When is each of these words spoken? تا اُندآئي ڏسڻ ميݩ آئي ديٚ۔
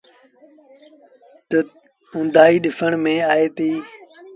تا 1.49 1.59
اُندآئي 2.17 2.55
ڏسڻ 2.63 2.91
ميݩ 3.03 3.25
آئي 3.33 3.47
ديٚ۔ 3.57 3.81